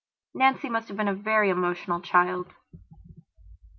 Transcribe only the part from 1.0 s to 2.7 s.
a very emotional child.